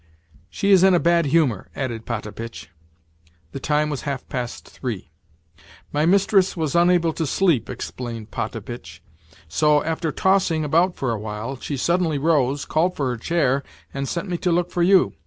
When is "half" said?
4.01-4.27